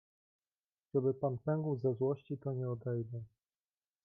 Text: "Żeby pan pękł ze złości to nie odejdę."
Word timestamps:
"Żeby 0.93 1.13
pan 1.13 1.37
pękł 1.37 1.75
ze 1.75 1.93
złości 1.93 2.37
to 2.37 2.53
nie 2.53 2.69
odejdę." 2.69 3.21